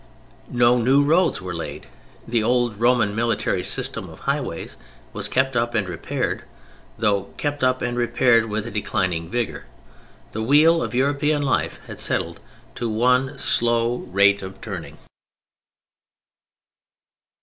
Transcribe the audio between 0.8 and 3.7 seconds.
roads were laid. The old Roman military